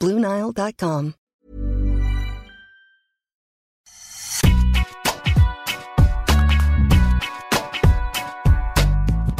[0.00, 1.14] BlueNile.com.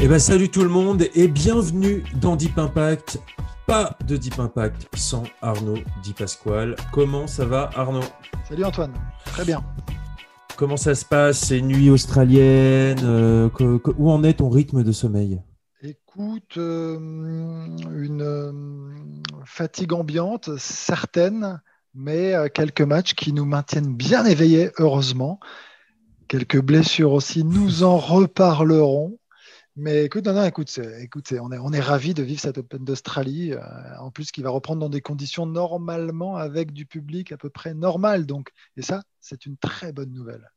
[0.02, 3.20] Eh ben salut tout le monde et bienvenue dans Deep Impact.
[3.66, 6.76] Pas de Deep Impact sans Arnaud Di Pasquale.
[6.92, 8.04] Comment ça va Arnaud?
[8.48, 8.92] Salut Antoine,
[9.24, 9.62] très bien.
[10.56, 13.00] Comment ça se passe ces nuits australiennes?
[13.02, 15.40] Euh, que- que- Où en est ton rythme de sommeil?
[15.82, 18.52] Écoute, euh, une euh,
[19.44, 21.60] fatigue ambiante, certaine,
[21.94, 25.38] mais euh, quelques matchs qui nous maintiennent bien éveillés, heureusement.
[26.28, 29.18] Quelques blessures aussi, nous en reparlerons.
[29.76, 32.40] Mais écoute, non, non, écoute, c'est- écoute, c'est- on est, on est ravis de vivre
[32.40, 33.54] cette Open d'Australie,
[34.00, 37.74] en plus qui va reprendre dans des conditions normalement avec du public à peu près
[37.74, 38.26] normal.
[38.26, 40.50] Donc, et ça, c'est une très bonne nouvelle.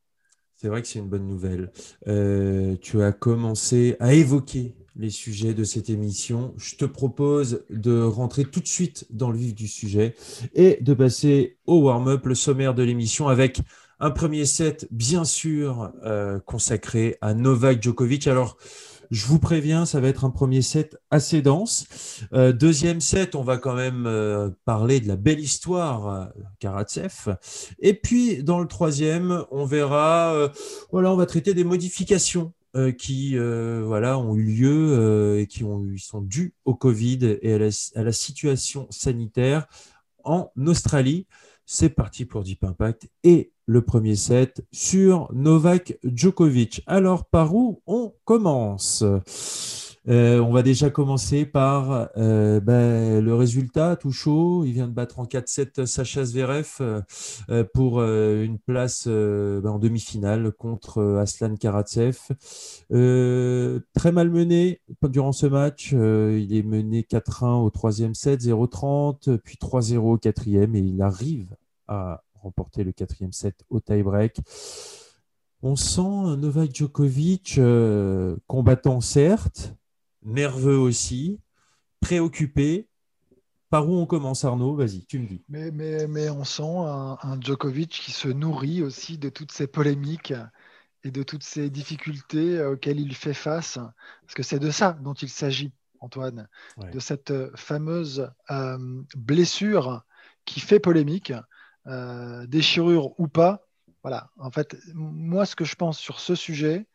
[0.61, 1.71] C'est vrai que c'est une bonne nouvelle.
[2.09, 6.53] Euh, tu as commencé à évoquer les sujets de cette émission.
[6.57, 10.15] Je te propose de rentrer tout de suite dans le vif du sujet
[10.53, 13.61] et de passer au warm-up, le sommaire de l'émission, avec
[14.01, 18.27] un premier set, bien sûr, euh, consacré à Novak Djokovic.
[18.27, 18.57] Alors,
[19.11, 21.87] je vous préviens, ça va être un premier set assez dense.
[22.33, 26.25] Euh, deuxième set, on va quand même euh, parler de la belle histoire euh,
[26.59, 27.35] Karatsev.
[27.79, 30.51] Et puis, dans le troisième, on verra,
[30.91, 32.53] voilà, on va traiter des modifications
[32.97, 35.65] qui voilà, ont eu lieu et qui
[35.97, 39.67] sont dues au Covid et à la situation sanitaire
[40.23, 41.25] en Australie.
[41.71, 46.81] C'est parti pour Deep Impact et le premier set sur Novak Djokovic.
[46.87, 49.03] Alors, par où on commence?
[50.09, 54.63] Euh, on va déjà commencer par euh, ben, le résultat tout chaud.
[54.65, 60.51] Il vient de battre en 4-7 Sacha Zverev euh, pour une place ben, en demi-finale
[60.51, 62.17] contre Aslan Karatsev.
[62.89, 65.91] Très mal mené durant ce match.
[65.91, 71.55] Il est mené 4-1 au troisième set, 0-30, puis 3-0 au quatrième et il arrive
[71.87, 74.39] à remporter le quatrième set au tie-break.
[75.61, 77.59] On sent Novak Djokovic
[78.47, 79.75] combattant certes,
[80.23, 81.39] nerveux aussi,
[82.01, 82.87] préoccupé.
[83.69, 84.75] Par où on commence Arnaud?
[84.75, 85.43] Vas-y, tu me dis.
[85.47, 89.67] Mais, mais, mais on sent un, un Djokovic qui se nourrit aussi de toutes ces
[89.67, 90.33] polémiques
[91.03, 93.79] et de toutes ces difficultés auxquelles il fait face.
[94.21, 96.47] Parce que c'est de ça dont il s'agit, Antoine,
[96.77, 96.91] Ouais.
[96.91, 100.03] de cette fameuse euh, blessure
[100.45, 101.33] qui fait polémique,
[101.87, 103.67] euh, déchirure ou pas.
[104.03, 106.87] Voilà, en fait, moi, ce que je pense sur ce sujet,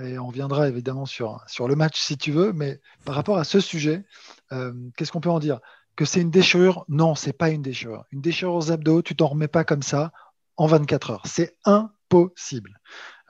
[0.00, 3.44] et on viendra évidemment sur, sur le match si tu veux, mais par rapport à
[3.44, 4.04] ce sujet,
[4.52, 5.60] euh, qu'est-ce qu'on peut en dire?
[5.96, 6.84] Que c'est une déchirure?
[6.88, 8.04] Non, c'est pas une déchirure.
[8.10, 10.12] Une déchirure aux abdos, tu t'en remets pas comme ça
[10.56, 11.22] en 24 heures.
[11.26, 12.80] C'est impossible.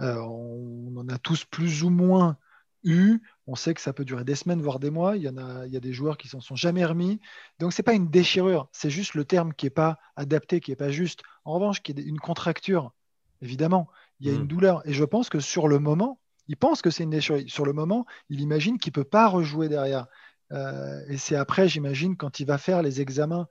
[0.00, 2.36] Euh, on en a tous plus ou moins
[2.84, 3.18] eu.
[3.48, 5.16] On sait que ça peut durer des semaines, voire des mois.
[5.16, 7.20] Il y en a, il y a des joueurs qui s'en sont jamais remis.
[7.58, 8.68] Donc c'est pas une déchirure.
[8.72, 11.22] C'est juste le terme qui est pas adapté, qui est pas juste.
[11.44, 12.92] En revanche, qui est une contracture.
[13.40, 13.88] Évidemment,
[14.20, 14.42] il y a Mm.
[14.42, 14.82] une douleur.
[14.88, 17.42] Et je pense que sur le moment, il pense que c'est une déchirure.
[17.48, 20.06] Sur le moment, il imagine qu'il peut pas rejouer derrière.
[20.52, 23.48] Euh, et c'est après, j'imagine, quand il va faire les examens,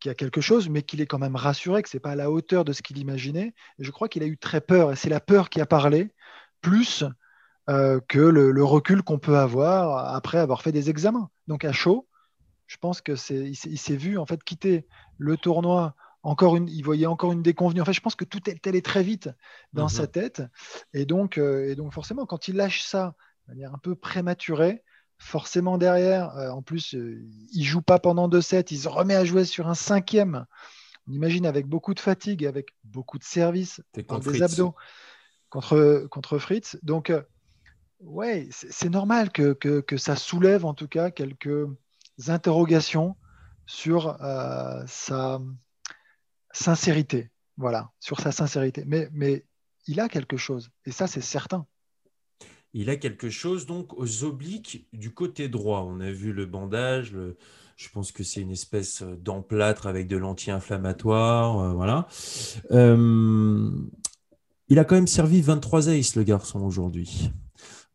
[0.00, 2.16] qu'il y a quelque chose, mais qu'il est quand même rassuré que c'est pas à
[2.16, 3.54] la hauteur de ce qu'il imaginait.
[3.78, 6.10] Je crois qu'il a eu très peur, et c'est la peur qui a parlé,
[6.62, 7.04] plus
[7.68, 11.30] euh, que le, recul qu'on peut avoir après avoir fait des examens.
[11.46, 12.08] Donc à chaud,
[12.66, 14.86] je pense que c'est, il s'est vu en fait quitter
[15.18, 15.94] le tournoi.
[16.22, 17.80] Encore une, il voyait encore une déconvenue.
[17.80, 19.30] En fait, je pense que tout est allé très vite
[19.72, 19.88] dans Mhm.
[19.88, 20.42] sa tête,
[20.92, 23.14] et donc, euh, et donc forcément, quand il lâche ça
[23.48, 24.84] de manière un peu prématurée,
[25.18, 27.22] forcément derrière, euh, en plus, euh,
[27.52, 30.46] il joue pas pendant deux sets, il se remet à jouer sur un cinquième.
[31.08, 34.42] On imagine avec beaucoup de fatigue, avec beaucoup de services, contre des Fritz.
[34.42, 34.74] abdos
[35.50, 36.78] contre, contre Fritz.
[36.82, 37.22] Donc, euh,
[38.00, 41.66] ouais, c'est c'est normal que, que, que ça soulève en tout cas quelques
[42.28, 43.16] interrogations
[43.66, 45.40] sur euh, sa
[46.52, 47.30] sincérité.
[47.56, 48.84] Voilà, sur sa sincérité.
[48.86, 49.44] Mais, mais
[49.86, 51.66] il a quelque chose, et ça, c'est certain.
[52.72, 55.80] Il a quelque chose donc aux obliques du côté droit.
[55.80, 57.12] On a vu le bandage.
[57.76, 61.58] Je pense que c'est une espèce d'emplâtre avec de l'anti-inflammatoire.
[61.58, 62.06] euh, voilà.
[62.70, 63.70] Euh,
[64.68, 67.30] Il a quand même servi 23 aces, le garçon, aujourd'hui.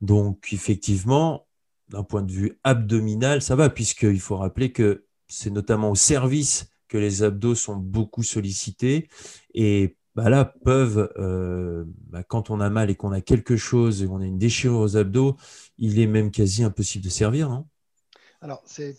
[0.01, 1.47] Donc, effectivement,
[1.87, 6.67] d'un point de vue abdominal, ça va, puisqu'il faut rappeler que c'est notamment au service
[6.95, 9.09] que les abdos sont beaucoup sollicités
[9.53, 14.01] et bah là, peuvent, euh, bah, quand on a mal et qu'on a quelque chose
[14.01, 15.35] et qu'on a une déchirure aux abdos,
[15.77, 17.67] il est même quasi impossible de servir, non?
[18.39, 18.95] Alors, c'est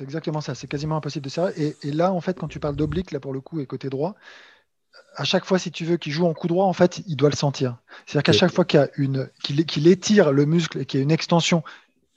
[0.00, 1.54] exactement ça, c'est quasiment impossible de servir.
[1.84, 4.16] Et, là, en fait, quand tu parles d'oblique, là pour le coup, et côté droit,
[5.14, 7.30] à chaque fois, si tu veux, qu'il joue en coup droit, en fait, il doit
[7.30, 7.78] le sentir.
[8.06, 11.62] C'est-à-dire qu'à chaque fois qu'il étire le muscle et qu'il y a une extension,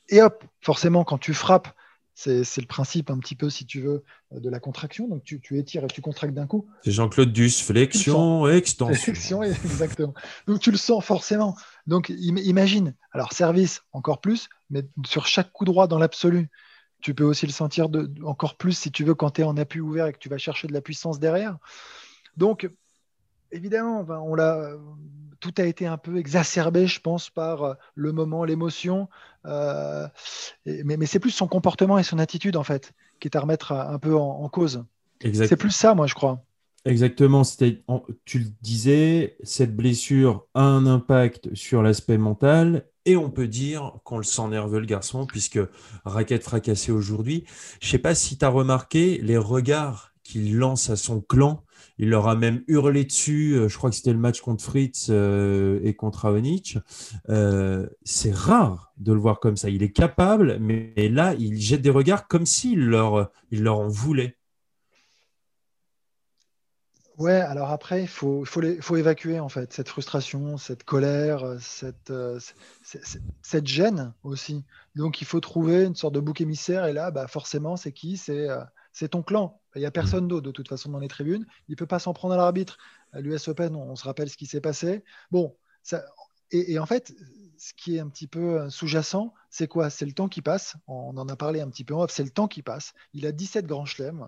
[0.10, 1.68] et hop, forcément, quand tu frappes,
[2.16, 5.08] c'est le principe un petit peu, si tu veux, de la contraction.
[5.08, 6.68] Donc tu, étires et tu contractes d'un coup.
[6.84, 8.96] C'est Jean-Claude Duss, flexion, extension.
[9.14, 10.14] Flexion, exactement.
[10.48, 11.56] Donc tu le sens forcément.
[11.88, 16.50] Donc imagine, alors service encore plus, mais sur chaque coup droit dans l'absolu,
[17.02, 19.58] tu peux aussi le sentir de, encore plus si tu veux quand tu es en
[19.58, 21.58] appui ouvert et que tu vas chercher de la puissance derrière.
[22.38, 22.70] Donc
[23.52, 24.76] évidemment, on l'a
[25.42, 29.10] tout a été un peu exacerbé, je pense, par euh, le moment, l'émotion.
[29.46, 30.08] Euh,
[30.66, 34.00] mais, c'est plus son comportement et son attitude, en fait, qui est à remettre un
[34.00, 34.84] peu en, cause.
[35.22, 36.44] C'est plus ça, moi, je crois.
[36.84, 37.44] Exactement.
[38.26, 43.94] Tu le disais, cette blessure a un impact sur l'aspect mental et on peut dire
[44.04, 45.60] qu'on le sent nerveux, le garçon, puisque
[46.06, 47.46] raquette fracassée aujourd'hui.
[47.80, 51.64] Je ne sais pas si tu as remarqué les regards qu'il lance à son clan
[51.98, 53.54] il leur a même hurlé dessus.
[53.54, 56.78] Euh, je crois que c'était le match contre Fritz euh, et contre Avonic.
[57.30, 59.70] Euh, c'est rare de le voir comme ça.
[59.70, 63.88] Il est capable, mais là, il jette des regards comme s'il leur, il leur en
[63.88, 64.38] voulait.
[67.18, 72.12] Ouais, alors après, il faut, faut, évacuer en fait cette frustration, cette colère, cette,
[73.44, 74.64] cette, gêne aussi.
[74.96, 78.18] Donc il faut trouver une sorte de bouc émissaire et là, bah, forcément, c'est qui?
[78.18, 79.61] C'est ton clan.
[79.76, 80.28] Il n'y a personne mm.
[80.28, 81.46] d'autre de toute façon dans les tribunes.
[81.68, 82.78] Il ne peut pas s'en prendre à l'arbitre.
[83.14, 85.04] À l'US Open, on, se rappelle ce qui s'est passé.
[85.32, 86.04] Bon, ça,
[86.52, 87.14] et, en fait,
[87.58, 89.90] ce qui est un petit peu sous-jacent, c'est quoi?
[89.90, 90.76] C'est le temps qui passe.
[90.88, 92.12] On en a parlé un petit peu en off.
[92.12, 92.94] C'est le temps qui passe.
[93.14, 94.28] Il a 17 grands chelems.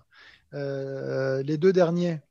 [0.54, 2.22] Euh, les deux derniers,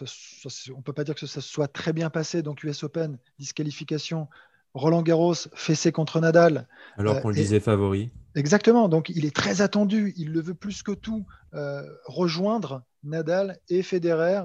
[0.00, 2.42] on ne peut pas dire que ça soit très bien passé.
[2.42, 4.28] Donc US Open, disqualification.
[4.74, 6.68] Roland Garros, fessé contre Nadal.
[6.96, 8.10] Alors qu'on le euh, disait favori.
[8.34, 8.88] Exactement.
[8.88, 10.12] Donc il est très attendu.
[10.16, 14.42] Il le veut plus que tout euh, rejoindre Nadal et Federer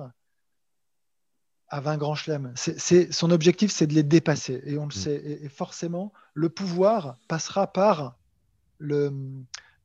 [1.70, 2.54] à 20 grands chelems.
[2.56, 4.62] C'est, son objectif, c'est de les dépasser.
[4.66, 4.92] Et on le mm.
[4.92, 5.40] sait.
[5.44, 8.18] Et, forcément, le pouvoir passera par
[8.78, 9.12] le,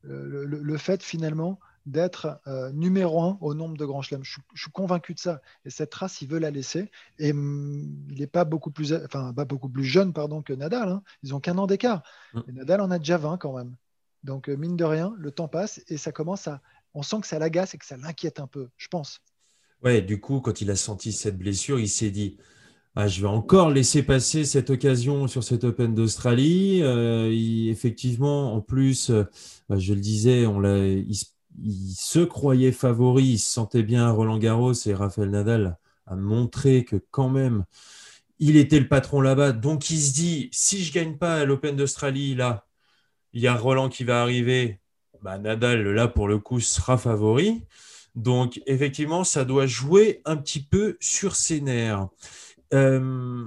[0.03, 4.23] le, le fait finalement d'être euh, numéro un au nombre de grands chelems.
[4.23, 5.41] Je, suis convaincu de ça.
[5.65, 6.91] Et cette race, il veut la laisser.
[7.17, 10.89] Et mm, il n'est pas beaucoup plus, enfin, pas beaucoup plus jeune pardon, que Nadal.
[10.89, 11.03] Hein.
[11.23, 12.03] Ils ont qu'un an d'écart.
[12.33, 12.39] Mm.
[12.47, 13.75] Et Nadal en a déjà 20 quand même.
[14.23, 16.61] Donc, euh, mine de rien, le temps passe et ça commence à.
[16.93, 19.19] On sent que ça l'agace et que ça l'inquiète un peu, je pense.
[19.83, 22.37] Ouais, du coup, quand il a senti cette blessure, il s'est dit
[22.95, 26.81] ah, je vais encore laisser passer cette occasion sur cet Open d'Australie.
[26.81, 27.29] Euh,
[27.69, 29.11] effectivement, en plus,
[29.69, 31.25] bah, je le disais, on l'a, il se
[32.25, 37.29] croyait favori, il se sentait bien Roland Garros et Rafael Nadal a montré que quand
[37.29, 37.65] même
[38.39, 39.51] il était le patron là-bas.
[39.51, 42.65] Donc il se dit si je gagne pas à l'Open d'Australie là,
[43.33, 44.79] il y a Roland qui va arriver.
[45.21, 47.65] Bah, Nadal là pour le coup sera favori.
[48.15, 52.07] Donc effectivement ça doit jouer un petit peu sur ses nerfs.
[52.73, 53.45] Euh,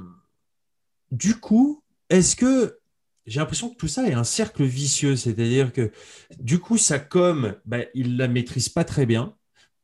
[1.11, 2.79] du coup, est-ce que
[3.27, 5.93] j'ai l'impression que tout ça est un cercle vicieux, c'est-à-dire que
[6.39, 9.35] du coup, sa com, bah, il la maîtrise pas très bien,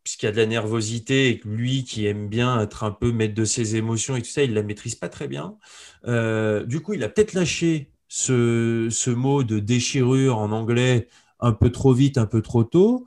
[0.02, 3.44] puisqu'il y a de la nervosité lui qui aime bien être un peu maître de
[3.44, 5.56] ses émotions et tout ça, il la maîtrise pas très bien.
[6.06, 11.08] Euh, du coup, il a peut-être lâché ce, mot de déchirure en anglais
[11.40, 13.06] un peu trop vite, un peu trop tôt.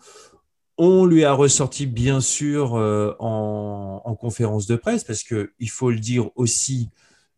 [0.77, 5.91] On lui a ressorti bien sûr euh, en, en, conférence de presse parce qu'il faut
[5.91, 6.89] le dire aussi,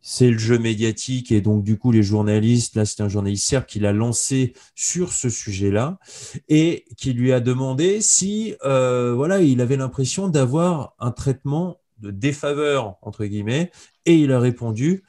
[0.04, 3.66] c'est le jeu médiatique et donc du coup les journalistes, là c'est un journaliste serbe
[3.66, 5.98] qui l'a lancé sur ce sujet-là
[6.50, 12.12] et qui lui a demandé si euh, voilà il avait l'impression d'avoir un traitement de
[12.12, 13.72] défaveur entre guillemets
[14.06, 15.04] et il a répondu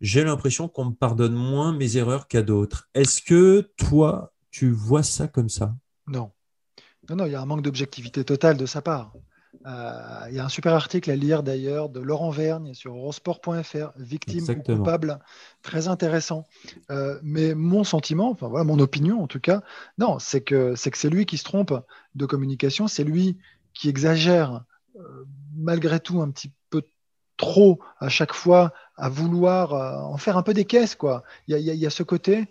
[0.00, 2.88] j'ai l'impression qu'on me pardonne moins mes erreurs qu'à d'autres.
[2.94, 5.76] Est-ce que toi tu vois ça comme ça?
[6.06, 6.30] Non.
[7.08, 9.12] Non, non, il y a un manque d'objectivité totale de sa part.
[9.66, 13.90] Euh, il y a un super article à lire d'ailleurs de Laurent Vergne sur eurosport.fr,
[13.96, 15.18] victime ou coupable,
[15.62, 16.44] très intéressant.
[16.90, 19.62] Euh, mais mon sentiment, enfin voilà, mon opinion en tout cas,
[19.98, 21.74] non, c'est que c'est que c'est lui qui se trompe
[22.14, 23.36] de communication, c'est lui
[23.74, 24.64] qui exagère
[24.96, 25.24] euh,
[25.56, 26.82] malgré tout un petit peu
[27.36, 31.24] trop à chaque fois à vouloir en faire un peu des caisses quoi.
[31.46, 32.48] Il y il y a ce côté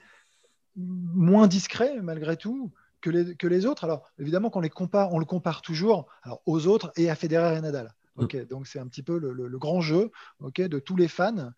[0.76, 3.84] moins discret malgré tout que les, que les autres.
[3.84, 7.58] Alors, évidemment, qu'on les compare, on le compare toujours alors, aux autres et à Federer
[7.58, 7.94] et Nadal.
[8.18, 8.24] Mm.
[8.24, 11.52] Ok, donc c'est un petit peu le, grand jeu ok, de tous les fans.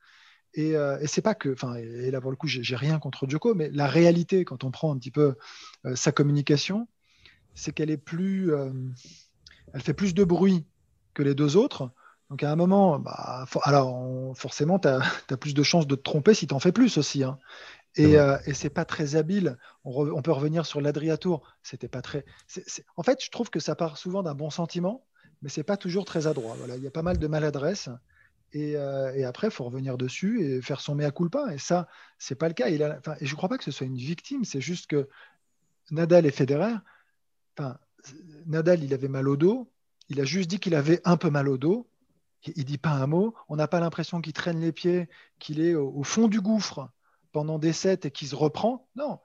[0.55, 3.27] Et, euh, et c'est pas que, enfin, et là pour le coup, j'ai rien contre
[3.29, 5.35] Djoko, mais la réalité, quand on prend un petit peu
[5.85, 6.87] euh, sa communication,
[7.53, 8.71] c'est qu'elle est plus, euh,
[9.73, 10.65] elle fait plus de bruit
[11.13, 11.91] que les deux autres.
[12.31, 15.01] Donc à un moment, bah, alors forcément, tu as,
[15.39, 17.23] plus de chances de te tromper si tu en fais plus aussi.
[17.23, 17.37] Hein.
[17.95, 19.57] Et, euh, et c'est pas très habile.
[19.83, 21.41] On, peut revenir sur l'Adriatour.
[21.63, 22.25] C'était pas très.
[22.95, 25.05] En fait, je trouve que ça part souvent d'un bon sentiment,
[25.41, 26.55] mais c'est pas toujours très adroit.
[26.57, 27.89] Voilà, il y a pas mal de maladresse.
[28.51, 31.53] Et, euh, et après, il faut revenir dessus et faire son mea culpa.
[31.53, 32.69] Et ça, c'est pas le cas.
[32.69, 34.45] Il a, et je crois pas que ce soit une victime.
[34.45, 35.07] C'est juste que
[35.91, 36.75] Nadal et Federer.
[38.45, 39.71] Nadal, il avait mal au dos.
[40.09, 41.87] Il a juste dit qu'il avait un peu mal au dos.
[42.43, 43.35] Il dit pas un mot.
[43.49, 46.89] On n'a pas l'impression qu'il traîne les pieds, qu'il est au, fond du gouffre
[47.31, 48.87] pendant des sets et qu'il se reprend.
[48.95, 49.19] Non.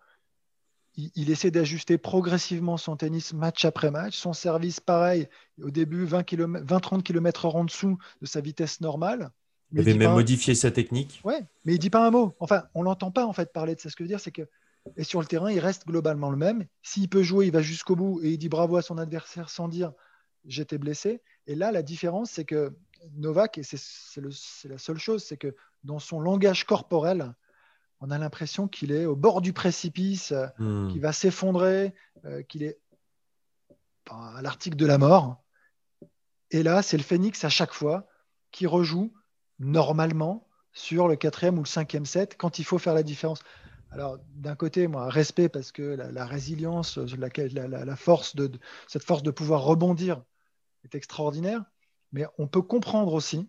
[0.96, 4.16] Il, essaie d'ajuster progressivement son tennis match après match.
[4.16, 5.28] Son service, pareil,
[5.60, 9.30] au début, 20-30 km en dessous de sa vitesse normale.
[9.72, 11.20] il avait même modifié sa technique.
[11.24, 12.36] Ouais, mais il dit pas un mot.
[12.38, 13.90] Enfin, on l'entend pas en fait parler de ça.
[13.90, 14.48] Ce que je veux dire, c'est que
[14.96, 16.66] et sur le terrain, il reste globalement le même.
[16.82, 19.68] S'il peut jouer, il va jusqu'au bout et il dit bravo à son adversaire sans
[19.68, 19.92] dire
[20.44, 21.22] j'étais blessé.
[21.46, 22.76] Et là, la différence, c'est que
[23.16, 24.20] Novak, et c'est
[24.68, 27.34] la seule chose, c'est que dans son langage corporel,
[28.04, 30.88] on a l'impression qu'il est au bord du précipice, hmm.
[30.88, 31.94] qu'il va s'effondrer,
[32.26, 32.78] euh, qu'il est
[34.10, 35.42] à l'article de la mort.
[36.50, 38.06] Et là, c'est le phénix à chaque fois
[38.50, 39.12] qui rejoue
[39.58, 43.40] normalement sur le quatrième ou le cinquième set quand il faut faire la différence.
[43.90, 48.50] Alors, d'un côté, moi, respect parce que la, résilience, la, force de,
[48.86, 50.22] cette force de pouvoir rebondir
[50.84, 51.64] est extraordinaire
[52.14, 53.48] mais on peut comprendre aussi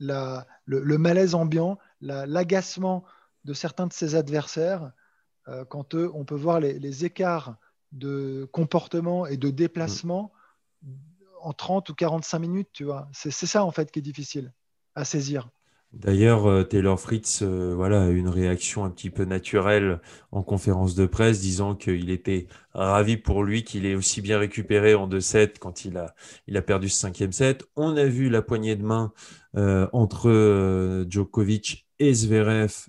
[0.00, 3.04] le, malaise ambiant, l'agacement
[3.48, 4.92] de certains de ses adversaires
[5.48, 7.56] euh, quand on peut voir les, écarts
[7.92, 10.32] de comportement et de déplacement
[11.40, 13.08] en 30 ou 45 minutes, tu vois.
[13.12, 14.52] C'est ça en fait qui est difficile
[14.94, 15.48] à saisir.
[15.94, 20.00] D'ailleurs, euh, Taylor Fritz euh, voilà, une réaction un petit peu naturelle
[20.30, 24.94] en conférence de presse, disant qu'il était ravi pour lui qu'il ait aussi bien récupéré
[24.94, 27.64] en 2-7 quand il a, perdu ce cinquième set.
[27.76, 29.14] On a vu la poignée de main
[29.56, 32.12] euh, entre Djokovic et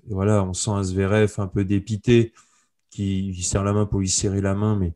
[0.08, 2.34] voilà, on sent un Zverev un peu dépité
[2.90, 4.94] qui, qui serre la main pour lui serrer la main, mais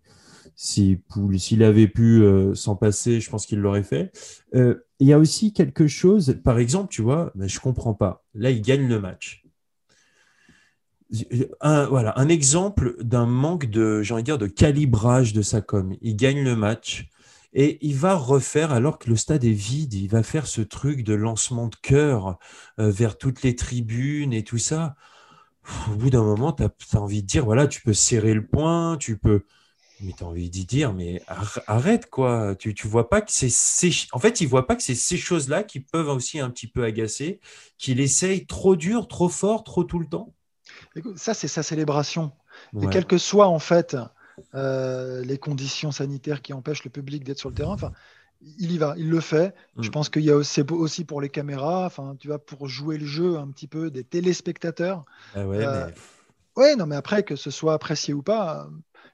[0.55, 4.11] s'il avait pu s'en passer, je pense qu'il l'aurait fait
[5.03, 8.23] il y a aussi quelque chose, par exemple, tu vois, mais je comprends pas.
[8.35, 9.43] Là, il gagne le match.
[11.59, 15.59] Un, voilà, un exemple d'un manque de, j'ai envie de dire, de calibrage de sa
[15.59, 15.93] com.
[16.01, 17.09] Il gagne le match
[17.53, 21.03] et il va refaire, alors que le stade est vide, il va faire ce truc
[21.03, 22.39] de lancement de cœur
[22.79, 24.95] euh, vers toutes les tribunes et tout ça.
[25.91, 28.45] Au bout d'un moment, tu as, as, envie de dire, voilà, tu peux serrer le
[28.45, 29.45] poing, tu peux
[30.03, 31.21] mais tu as envie d'y dire, mais
[31.67, 32.55] arrête quoi.
[32.55, 33.49] Tu, tu vois pas que c'est
[34.11, 36.83] En fait, il voit pas que c'est ces choses-là qui peuvent aussi un petit peu
[36.83, 37.39] agacer,
[37.77, 40.33] qu'il essaye trop dur, trop fort, trop tout le temps.
[41.15, 42.33] ça, c'est sa célébration.
[42.81, 43.95] Et quelles que soient en fait
[44.55, 47.91] euh, les conditions sanitaires qui empêchent le public d'être sur le terrain, enfin,
[48.41, 49.53] il y va, il le fait.
[49.79, 49.91] Je mm.
[49.91, 53.05] pense qu'il y a aussi, aussi pour les caméras, enfin, tu vois, pour jouer le
[53.05, 55.05] jeu un petit peu des téléspectateurs.
[55.35, 55.89] Ah ouais, euh,
[56.57, 58.67] ouais, non, mais après que ce soit apprécié ou pas,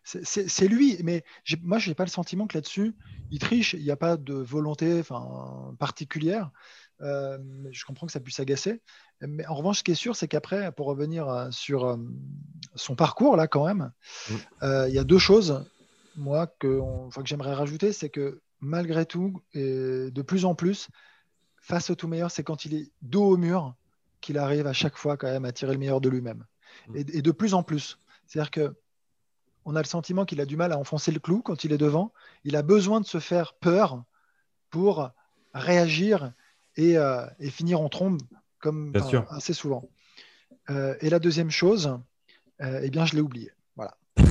[0.03, 1.23] c'est lui, mais
[1.61, 2.95] moi, je n'ai pas le sentiment que là-dessus,
[3.31, 3.73] il triche.
[3.73, 5.03] Il n'y a pas de volonté
[5.77, 6.51] particulière.
[7.01, 7.37] Euh,
[7.71, 8.81] je comprends que ça puisse agacer.
[9.21, 11.99] Mais en revanche, ce qui est sûr, c'est qu'après, pour revenir sur
[12.75, 13.91] son parcours, là, quand même,
[14.29, 14.35] mm.
[14.87, 15.65] il y a deux choses,
[16.15, 16.79] moi, que,
[17.15, 17.93] que j'aimerais rajouter.
[17.93, 20.89] C'est que malgré tout, et de plus en plus,
[21.61, 23.75] face au tout meilleur, c'est quand il est dos au mur
[24.21, 26.45] qu'il arrive à chaque fois, quand même, à tirer le meilleur de lui-même.
[26.87, 26.95] Mm.
[26.95, 27.99] Et, et, de plus en plus.
[28.27, 28.75] C'est-à-dire que
[29.65, 31.77] on a le sentiment qu'il a du mal à enfoncer le clou quand il est
[31.77, 32.11] devant.
[32.43, 34.03] Il a besoin de se faire peur
[34.69, 35.11] pour
[35.53, 36.33] réagir
[36.75, 38.21] et, euh, finir en trombe,
[38.59, 38.93] comme
[39.29, 39.89] assez souvent.
[40.69, 41.99] Euh, et la deuxième chose,
[42.61, 43.51] euh, eh bien, je l'ai oublié.
[43.75, 43.97] Voilà.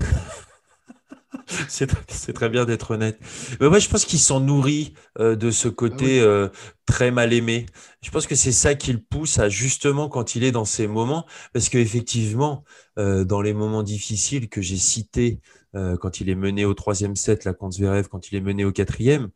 [1.69, 3.19] c'est très bien d'être honnête.
[3.61, 6.51] Mais moi, je pense qu'il s'en nourrit de ce côté ah
[6.89, 7.67] très mal aimé.
[8.01, 10.87] Je pense que c'est ça qui le pousse à justement quand il est dans ces
[10.87, 12.65] moments, parce qu'effectivement,
[12.99, 15.41] euh, dans les moments difficiles que j'ai cités,
[15.75, 18.65] euh, quand il est mené au troisième set, la contre Zverev, quand il est mené
[18.65, 19.29] au quatrième,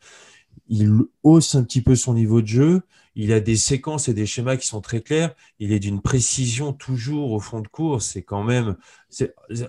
[0.69, 0.91] il
[1.23, 2.81] hausse un petit peu son niveau de jeu.
[3.15, 5.35] Il a des séquences et des schémas qui sont très clairs.
[5.59, 8.07] Il est d'une précision toujours au fond de course.
[8.07, 8.77] C'est quand même.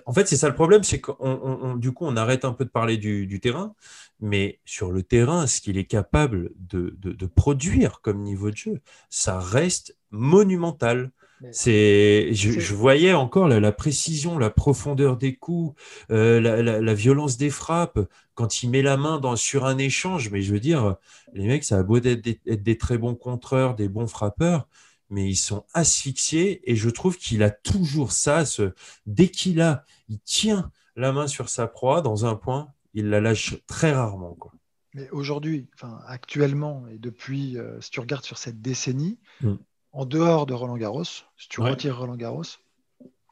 [0.06, 2.70] En fait, c'est ça le problème, c'est qu'on du coup on arrête un peu de
[2.70, 3.74] parler du, terrain,
[4.20, 8.80] mais sur le terrain, ce qu'il est capable de, de, produire comme niveau de jeu,
[9.10, 11.10] ça reste monumental.
[11.50, 15.78] C'est, je, voyais encore la, précision, la profondeur des coups,
[16.10, 17.98] euh, la, violence des frappes
[18.34, 20.30] quand il met la main dans, sur un échange.
[20.30, 20.96] Mais je veux dire,
[21.34, 24.68] les mecs, ça a beau être des, très bons contreurs, des bons frappeurs,
[25.10, 26.70] mais ils sont asphyxiés.
[26.70, 28.46] Et je trouve qu'il a toujours ça.
[28.46, 28.72] Ce,
[29.06, 33.20] dès qu'il a, il tient la main sur sa proie dans un point, il la
[33.20, 34.34] lâche très rarement.
[34.34, 34.52] Quoi.
[34.94, 39.54] mais aujourd'hui, enfin, actuellement, et depuis, euh, si tu regardes sur cette décennie, Mm.
[39.94, 41.70] En dehors de Roland Garros, si tu Ouais.
[41.70, 42.42] retires Roland Garros,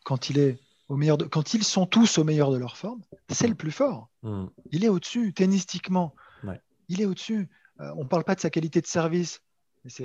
[0.04, 3.02] quand, il est au meilleur de- quand ils sont tous au meilleur de leur forme,
[3.30, 4.08] c'est le plus fort.
[4.22, 4.46] Mm.
[4.70, 6.14] Il est au-dessus, tennistiquement.
[6.44, 6.60] Ouais.
[6.88, 7.48] Il est au-dessus.
[7.80, 9.40] Euh, on ne parle pas de sa qualité de service.
[9.86, 10.04] C'est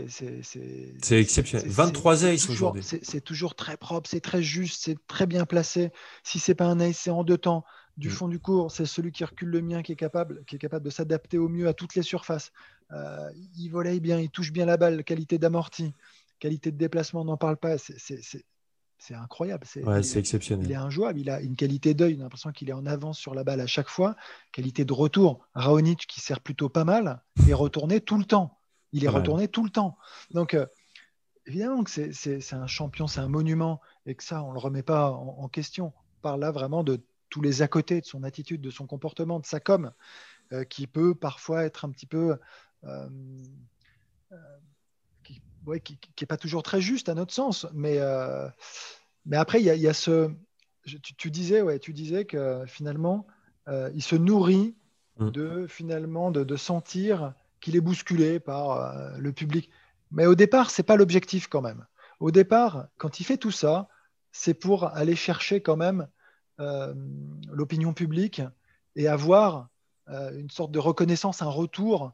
[1.20, 1.68] exceptionnel.
[1.68, 2.82] c'est- 23 c'est aces aujourd'hui.
[2.84, 5.92] C'est c'est toujours très propre, c'est très juste, c'est très bien placé.
[6.24, 7.64] Si c'est pas un ace, c'est en deux temps.
[7.98, 8.12] Du Mm.
[8.12, 10.86] fond du cours, c'est celui qui recule le mien qui est capable, qui est capable
[10.86, 12.52] de s'adapter au mieux à toutes les surfaces.
[12.92, 15.94] Euh, il volaille bien, il touche bien la balle, qualité d'amorti,
[16.39, 17.77] qualité de déplacement, on n'en parle pas.
[17.77, 18.44] C'est-
[19.12, 19.63] incroyable.
[19.67, 20.75] C'est Ouais, il- est exceptionnel.
[20.75, 23.44] injouable, il a une qualité d'œil, on a l'impression qu'il est en avance sur la
[23.44, 24.15] balle à chaque fois.
[24.51, 28.58] Qualité de retour, Raonic qui sert plutôt pas mal, est retourné tout le temps.
[28.94, 29.98] Il est retourné tout le temps.
[30.32, 30.65] Donc, euh,
[31.46, 34.84] évidemment que c'est- un champion, c'est un monument, et que ça, on ne le remet
[34.84, 35.94] pas en, en question.
[36.17, 39.39] On parle là vraiment de tous les à côté, de son attitude, de son comportement,
[39.39, 39.91] de sa com,
[40.53, 42.38] euh, qui peut parfois être un petit peu...
[42.86, 43.10] euh,
[45.27, 48.00] qui ouais, qui pas toujours très juste à notre sens, mais...
[48.00, 48.48] euh,
[49.25, 50.31] mais après, il y, a- il y a ce.
[50.86, 53.27] je- tu, tu disais, ouais, tu disais que finalement,
[53.67, 54.75] euh, il se nourrit
[55.19, 55.31] Mm.
[55.31, 59.72] de finalement de, de sentir qu'il est bousculé par euh, le public.
[60.12, 61.88] Mais au départ, c'est pas l'objectif quand même.
[62.19, 63.89] Au départ, quand il fait tout ça,
[64.31, 66.07] c'est pour aller chercher quand même
[67.51, 68.41] l'opinion publique
[68.96, 69.69] et avoir
[70.07, 72.13] une sorte de reconnaissance, un retour,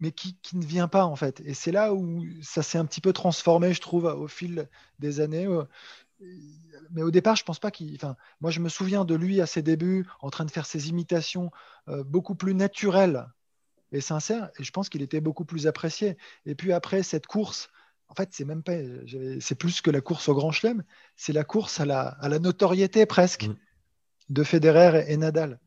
[0.00, 1.40] mais qui, qui ne vient pas en fait.
[1.44, 5.20] Et c'est là où ça s'est un petit peu transformé, je trouve, au fil des
[5.20, 5.46] années.
[5.46, 5.64] Euh,
[6.90, 7.94] Mais au départ, je pense pas qu'il.
[7.94, 10.88] Enfin, moi, je me souviens de lui à ses débuts, en train de faire ses
[10.88, 11.50] imitations
[11.88, 13.26] euh, beaucoup plus naturelles
[13.92, 16.16] et sincères, et je pense qu'il était beaucoup plus apprécié.
[16.44, 17.70] Et puis après cette course,
[18.08, 18.76] en fait, c'est même pas,
[19.40, 20.84] c'est plus que la course au Grand Chelem,
[21.16, 23.54] c'est la course à la, à la notoriété presque Mm.
[24.30, 25.60] de Federer et, et Nadal.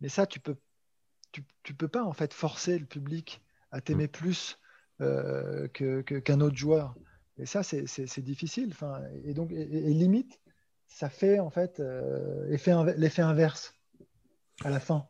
[0.00, 0.56] Mais ça, tu peux,
[1.32, 3.40] tu, tu peux pas en fait forcer le public
[3.72, 4.58] à t'aimer plus
[5.00, 6.94] euh, que- qu'un autre joueur.
[7.38, 8.68] Et ça, c'est- difficile.
[8.70, 10.38] Enfin, et donc, et, et limite,
[10.86, 12.46] ça fait en fait euh,
[12.96, 13.74] l'effet inverse
[14.64, 15.06] à la fin.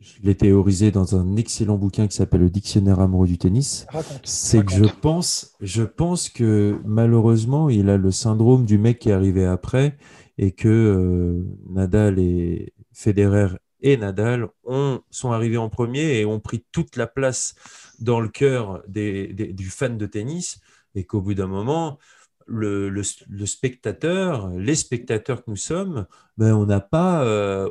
[0.00, 3.86] Je l'ai théorisé dans un excellent bouquin qui s'appelle Le Dictionnaire amoureux du tennis.
[4.24, 9.08] C'est que je pense, je pense que malheureusement, il a le syndrome du mec qui
[9.08, 9.96] est arrivé après
[10.36, 13.56] et que euh, Nadal et Federer
[13.86, 17.54] et Nadal ont, sont arrivés en premier et ont pris toute la place
[18.00, 20.60] dans le cœur des, du fan de tennis
[20.94, 21.98] et qu'au bout d'un moment,
[22.46, 27.68] le, le- spectateur, les spectateurs que nous sommes, ben, on n'a pas euh,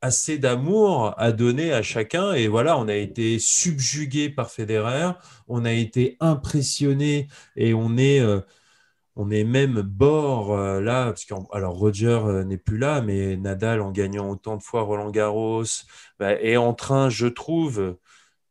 [0.00, 2.32] assez d'amour à donner à chacun.
[2.32, 5.12] Et voilà, on a été subjugué par Federer,
[5.48, 8.40] on a été impressionné et on est, euh,
[9.18, 13.80] on est même bord euh, là, parce que Roger euh, n'est plus là, mais Nadal
[13.80, 15.64] en gagnant autant de fois Roland Garros
[16.20, 17.96] bah, est en train, je trouve,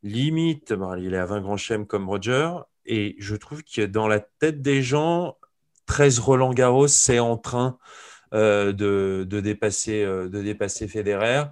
[0.04, 2.52] limite, il est à 20 grands chelems comme Roger,
[2.86, 5.38] et je trouve que dans la tête des gens,
[5.86, 7.78] 13 Roland Garros, c'est en train
[8.34, 11.44] euh, de, dépasser, de Federer.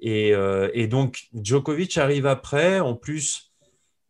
[0.00, 2.80] Et, donc, Djokovic arrive après.
[2.80, 3.50] En plus,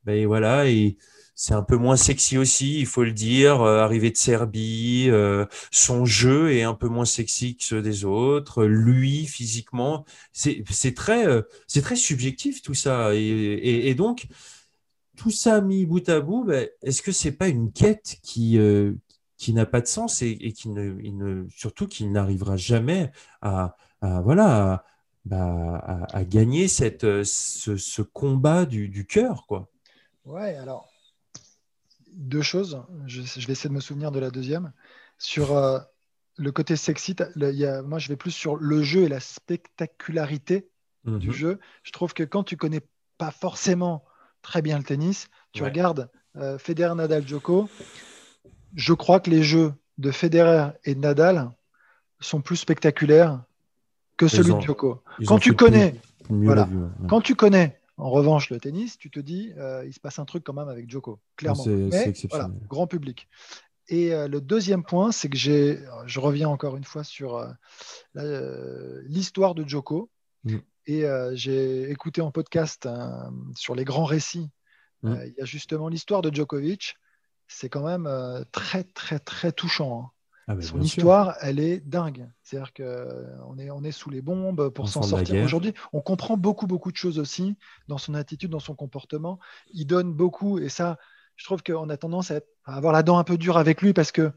[0.03, 0.99] ben voilà, et
[1.41, 3.63] c'est un peu moins sexy aussi, il faut le dire.
[3.63, 8.05] Euh, arrivé de Serbie, euh, son jeu est un peu moins sexy que ceux des
[8.05, 8.65] autres.
[8.65, 10.65] Lui, physiquement, c'est
[10.97, 13.15] très, euh, c'est très subjectif tout ça.
[13.15, 14.27] Et, donc,
[15.17, 18.95] tout ça mis bout à bout, ben, est-ce que c'est pas une quête qui, euh,
[19.37, 24.85] qui n'a pas de sens et, qui ne, surtout qui n'arrivera jamais à, voilà,
[25.25, 29.69] bah, à- gagner cette, ce, ce combat du, du cœur, quoi?
[30.25, 30.88] Ouais, alors,
[32.19, 32.83] deux choses.
[33.07, 34.73] Je, je vais essayer de me souvenir de la deuxième.
[35.19, 35.79] Sur euh,
[36.37, 39.03] le côté sexy, t'as- le- il y a- moi, je vais plus sur le jeu
[39.05, 40.69] et la spectacularité
[41.05, 41.33] du Mhm.
[41.33, 41.59] jeu.
[41.85, 42.83] Je trouve que quand tu connais
[43.17, 44.05] pas forcément
[44.43, 45.69] très bien le tennis, tu Ouais.
[45.71, 47.69] regardes euh, Federer, Nadal, Djoko.
[48.77, 51.51] Je crois que les jeux de Federer et de Nadal
[52.21, 53.43] sont plus spectaculaires
[54.17, 55.03] que celui ont- de Djoko.
[55.27, 56.65] Quand tu connais, plus- Voilà.
[56.65, 57.09] ouais.
[57.09, 60.25] quand tu connais en revanche le tennis, tu te dis euh, il se passe un
[60.25, 61.63] truc quand même avec Djoko, clairement.
[61.65, 62.31] C'est- exceptionnel.
[62.31, 63.29] voilà, grand public.
[63.89, 67.49] Et euh, le deuxième point, c'est que j'ai, je reviens encore une fois sur euh,
[68.17, 70.11] euh, l'histoire de Djoko.
[70.45, 70.57] Mm.
[70.87, 73.09] Et euh, j'ai écouté en podcast euh,
[73.57, 74.51] sur les grands récits.
[75.03, 75.09] Mm.
[75.13, 76.97] euh, Il y a justement l'histoire de Djokovic.
[77.47, 80.03] C'est quand même euh, très, très, très touchant.
[80.03, 80.11] hein.
[80.49, 80.85] Ah, bah, Son sûr.
[80.85, 82.27] histoire, elle est dingue.
[82.43, 85.43] C'est-à-dire qu'on est, on est sous les bombes pour s'en sortir.
[85.45, 87.57] Aujourd'hui, on comprend beaucoup, beaucoup de choses aussi
[87.87, 89.39] dans son attitude, dans son comportement.
[89.73, 90.97] Il donne beaucoup, et ça,
[91.37, 94.11] je trouve qu'on a tendance à, avoir la dent un peu dure avec lui parce
[94.11, 94.33] que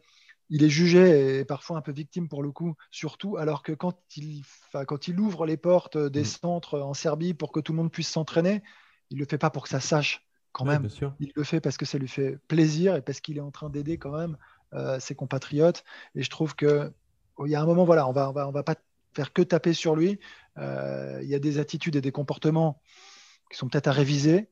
[0.49, 3.97] il est jugé et parfois un peu victime pour le coup, surtout alors que quand
[4.17, 4.43] il,
[4.85, 6.25] quand il ouvre les portes des Mm.
[6.25, 8.61] centres en Serbie pour que tout le monde puisse s'entraîner,
[9.09, 10.89] il le fait pas pour que ça sache quand même.
[11.21, 13.69] Il le fait parce que ça lui fait plaisir et parce qu'il est en train
[13.69, 14.60] d'aider quand même euh,
[14.99, 15.83] ses compatriotes.
[16.15, 16.91] Et je trouve que
[17.37, 18.75] oh, il y a un moment, voilà, on va, on va, on va pas
[19.13, 20.19] faire que taper sur lui.
[20.57, 22.81] Euh, il y a des attitudes et des comportements
[23.49, 24.49] qui sont peut-être à réviser.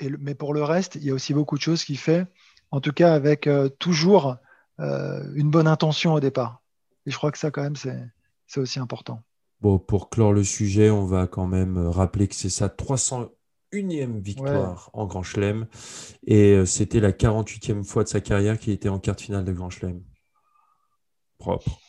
[0.00, 2.26] Mais pour le reste, il y a aussi beaucoup de choses qu'il fait,
[2.70, 4.36] en tout cas avec euh, toujours
[4.78, 6.60] une bonne intention au départ.
[7.06, 9.22] Et je crois que ça, quand même, c'est aussi important.
[9.62, 12.68] Bon, pour clore le sujet, on va quand même rappeler que c'est sa
[13.82, 15.66] 301e victoire en Grand Chelem.
[16.26, 19.44] Et euh, c'était la 48e fois de sa carrière qu'il était en quart de finale
[19.44, 20.02] de Grand Chelem.
[21.38, 21.80] Propre.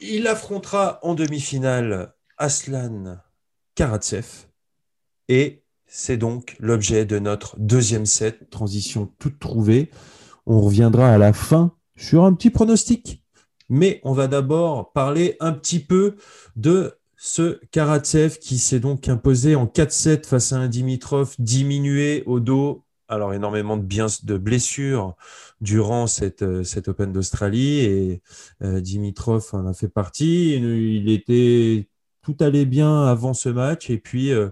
[0.00, 3.18] Il affrontera en demi-finale Aslan
[3.74, 4.46] Karatsev.
[5.28, 9.90] Et c'est donc l'objet de notre deuxième set, transition toute trouvée.
[10.46, 13.24] On reviendra à la fin sur un petit pronostic
[13.68, 16.16] mais on va d'abord parler un petit peu
[16.56, 22.38] de ce Karatsev qui s'est donc imposé en 4-7 face à un Dimitrov diminué au
[22.38, 22.84] dos.
[23.08, 25.16] Alors, énormément de, blessures
[25.60, 28.22] durant cette, euh, Open d'Australie et
[28.62, 30.54] euh, Dimitrov en a fait partie.
[30.54, 31.88] Il était
[32.22, 34.50] tout allait bien avant ce match et puis euh,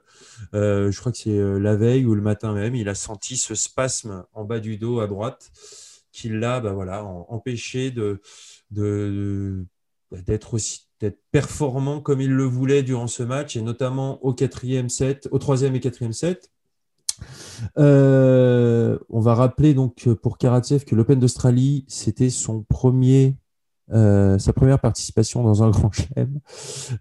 [0.52, 4.24] je crois que c'est la veille ou le matin même, il a senti ce spasme
[4.32, 5.52] en bas du dos à droite
[6.10, 6.74] qui l'a bah,
[7.28, 7.92] empêché
[8.70, 14.88] d'être aussi d'être performant comme il le voulait durant ce match et notamment au quatrième
[14.88, 16.50] set, au troisième et quatrième set.
[17.78, 23.36] Euh, on va rappeler donc pour Karatsev que l'Open d'Australie c'était son premier
[23.92, 26.40] euh, sa première participation dans un grand chelem,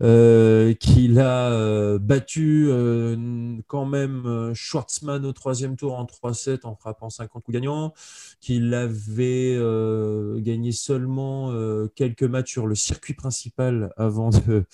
[0.02, 2.70] euh, qu'il a euh, battu
[3.68, 7.94] quand même Schwartzmann au troisième tour en 3-7 en frappant 50 coups gagnants,
[8.40, 9.56] qu'il avait
[10.42, 11.54] gagné seulement
[11.96, 14.66] quelques matchs sur le circuit principal avant de,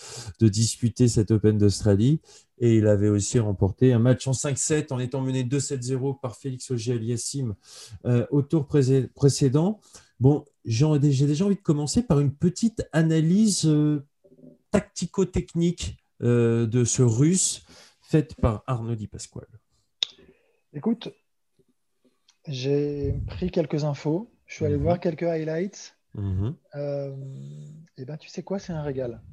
[0.47, 2.19] disputer cette Open d'Australie.
[2.63, 6.69] Et il avait aussi remporté un match en 5-7 en étant mené 2-7-0 par Félix
[6.69, 7.55] Auger-Aliassime
[8.29, 9.79] au tour précédent.
[10.21, 14.05] Bon, j'ai déjà envie de commencer par une petite analyse euh,
[14.69, 17.65] tactico-technique euh, de ce russe
[18.03, 19.47] faite par Arnaud Di Pasquale.
[20.73, 21.09] Écoute,
[22.45, 24.83] j'ai pris quelques infos, je suis allé mhm.
[24.83, 25.97] voir quelques highlights.
[26.13, 26.55] Mhm.
[26.75, 27.15] Euh,
[27.97, 29.23] et ben, tu sais quoi, c'est un régal.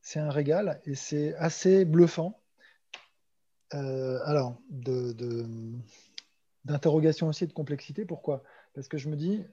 [0.00, 2.40] C'est un régal et c'est assez bluffant.
[3.72, 4.58] alors,
[6.64, 8.06] d'interrogation de, aussi de complexité.
[8.06, 8.42] Pourquoi?
[8.72, 9.44] Parce que je me dis,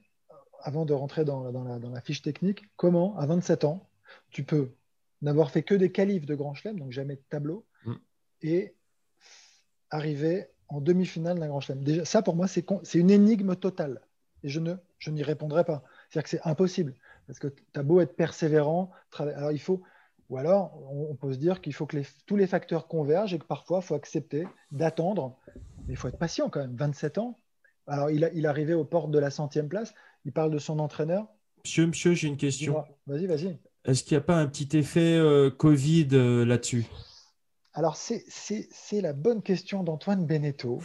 [0.66, 3.88] avant de rentrer dans, la, fiche technique, comment, à 27 ans,
[4.30, 4.72] tu peux
[5.22, 7.94] n'avoir fait que des qualifs de Grand Chelem, donc jamais de tableau, mm.
[8.42, 8.74] et
[9.90, 11.84] arriver en demi-finale d'un Grand Chelem.
[11.84, 14.00] Déjà, ça, pour moi, c'est une énigme totale.
[14.42, 15.84] Et je ne je n'y répondrai pas.
[16.10, 16.94] C'est-à-dire que c'est impossible.
[17.28, 19.82] Parce que tu as beau être persévérant, alors il faut,
[20.30, 23.46] ou alors on, peut se dire qu'il faut que tous les facteurs convergent et que
[23.46, 25.38] parfois il faut accepter d'attendre.
[25.86, 26.74] Mais il faut être patient quand même.
[26.74, 27.38] 27 ans.
[27.86, 29.94] Alors il, a, il arrivait aux portes de la centième place.
[30.26, 31.28] Il parle de son entraîneur.
[31.64, 32.84] Monsieur, monsieur, j'ai une question.
[33.06, 33.56] Vas-y, vas-y.
[33.84, 36.84] Est-ce qu'il n'y a pas un petit effet euh, Covid euh, là-dessus?
[37.74, 38.66] Alors, c'est
[39.00, 40.82] la bonne question d'Antoine Beneteau.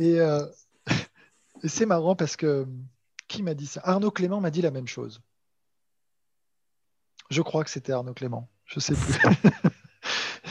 [0.00, 0.44] Euh,
[1.62, 2.66] et, c'est marrant parce que
[3.28, 3.80] qui m'a dit ça?
[3.84, 5.22] Arnaud Clément m'a dit la même chose.
[7.30, 8.50] Je crois que c'était Arnaud Clément.
[8.64, 9.14] Je ne sais plus.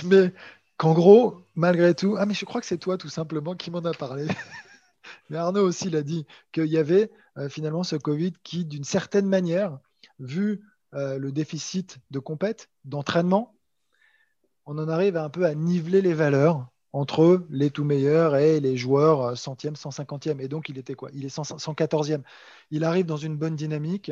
[0.05, 0.31] mais
[0.77, 3.79] qu'en gros, malgré tout, ah mais je crois que c'est toi tout simplement qui m'en
[3.79, 4.25] a parlé.
[5.29, 9.27] Mais Arnaud aussi l'a dit, qu'il y avait euh, finalement ce Covid qui, d'une certaine
[9.27, 9.79] manière,
[10.19, 10.61] vu
[10.93, 13.55] euh, le déficit de compète, d'entraînement,
[14.65, 18.75] on en arrive un peu à niveler les valeurs entre les tout meilleurs et les
[18.75, 20.39] joueurs euh, centième, 150e.
[20.41, 21.09] Et donc, il était quoi?
[21.13, 22.21] Il est 114e.
[22.69, 24.11] Il arrive dans une bonne dynamique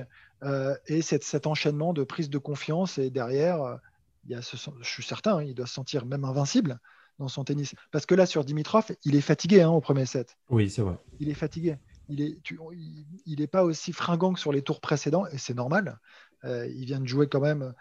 [0.87, 2.97] et cet enchaînement de prise de confiance.
[2.97, 3.79] Et derrière,
[4.29, 6.79] je suis certain, hein, il doit se sentir même invincible
[7.19, 7.75] dans son tennis.
[7.91, 10.37] Parce que là, sur Dimitrov, il est fatigué hein, au premier set.
[10.49, 10.95] Oui, c'est vrai.
[11.19, 11.77] Il est fatigué.
[12.07, 12.37] Il n'est
[13.25, 15.99] il, est pas aussi fringant que sur les tours précédents, et c'est normal.
[16.45, 17.75] Euh, il vient de jouer quand même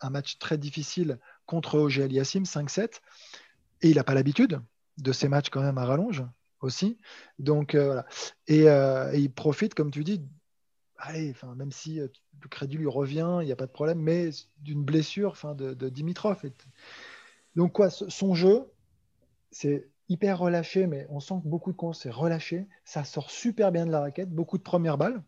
[0.00, 3.00] un match très difficile contre Auger Aliassim, 5-7,
[3.82, 4.60] et il n'a pas l'habitude
[4.98, 6.24] de ces matchs quand même à rallonge
[6.60, 6.98] aussi.
[7.38, 8.06] Donc euh, voilà.
[8.50, 10.22] Euh, et, il profite, comme tu dis,
[10.98, 14.84] allez, même si le crédit lui revient, il n'y a pas de problème, mais d'une
[14.84, 16.42] blessure de, de Dimitrov.
[17.56, 18.66] Donc quoi, son jeu,
[19.50, 22.66] c'est hyper relâché, mais on sent que beaucoup de courses, c'est relâché.
[22.84, 25.22] Ça sort super bien de la raquette, beaucoup de premières balles.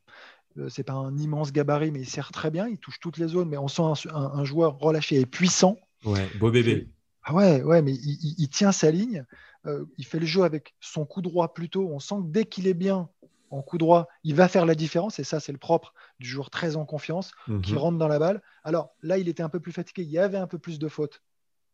[0.58, 2.68] Euh, c'est pas un immense gabarit, mais il sert très bien.
[2.68, 3.82] Il touche toutes les zones, mais on sent
[4.12, 5.76] un, joueur relâché et puissant.
[6.04, 6.88] Ouais, beau bébé.
[7.24, 9.24] Ah ouais, ouais, mais il, tient sa ligne.
[9.66, 11.88] Euh, il fait le jeu avec son coup droit plutôt.
[11.88, 13.08] On sent que dès qu'il est bien
[13.50, 15.20] en coup droit, il va faire la différence.
[15.20, 17.32] Et ça, c'est le propre du joueur très en confiance
[17.62, 17.78] qui mhm.
[17.78, 18.42] rentre dans la balle.
[18.64, 20.02] Alors là, il était un peu plus fatigué.
[20.02, 21.22] Il y avait un peu plus de fautes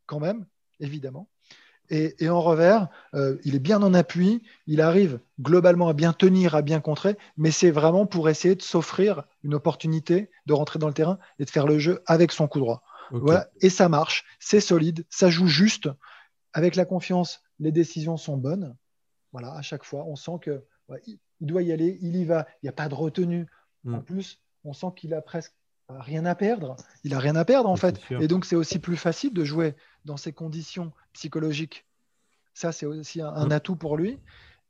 [0.05, 0.45] quand même,
[0.79, 1.27] évidemment.
[1.89, 6.53] Et, en revers, euh, il est bien en appui, il arrive globalement à bien tenir,
[6.53, 10.87] à bien contrer, mais c'est vraiment pour essayer de s'offrir une opportunité de rentrer dans
[10.87, 12.83] le terrain et de faire le jeu avec son coup droit.
[13.11, 13.49] Voilà.
[13.61, 15.89] Et ça marche, c'est solide, ça joue juste.
[16.53, 18.75] Avec la confiance, les décisions sont bonnes.
[19.31, 20.63] Voilà, à chaque fois, on sent que
[21.07, 23.47] il doit y aller, il y va, il n'y a pas de retenue.
[23.87, 24.03] En hmm.
[24.03, 25.53] plus, on sent qu'il a presque
[25.87, 26.75] rien à perdre.
[27.03, 27.99] Il a rien à perdre en fait.
[28.19, 29.75] Et donc c'est aussi plus facile de jouer
[30.05, 31.85] dans ces conditions psychologiques.
[32.53, 33.51] Ça, c'est aussi un, mm.
[33.51, 34.19] atout pour lui.